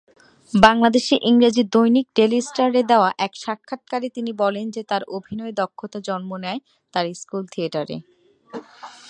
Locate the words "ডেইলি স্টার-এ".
2.15-2.81